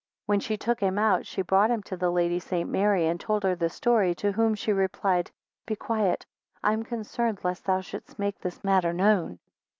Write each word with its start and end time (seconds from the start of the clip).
8 0.23 0.25
When 0.25 0.39
she 0.39 0.57
took 0.57 0.79
him 0.79 0.97
out, 0.97 1.27
she 1.27 1.43
brought 1.43 1.69
him 1.69 1.83
to 1.83 1.95
the 1.95 2.09
Lady 2.09 2.39
St. 2.39 2.67
Mary, 2.67 3.05
and 3.05 3.19
told 3.19 3.43
her 3.43 3.53
the 3.53 3.69
story, 3.69 4.15
to 4.15 4.31
whom 4.31 4.55
she 4.55 4.73
replied, 4.73 5.29
Be 5.67 5.75
quiet, 5.75 6.25
I 6.63 6.73
am 6.73 6.81
concerned 6.81 7.41
lest 7.43 7.65
thou 7.65 7.81
shouldest 7.81 8.17
make 8.17 8.39
this 8.39 8.63
matter 8.63 8.93
known. 8.93 9.37